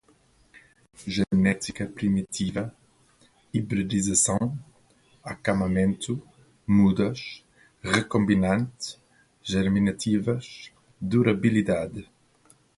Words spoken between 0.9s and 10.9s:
genética primitiva, hibridização, acamamento, mudas, recombinante, germinativas,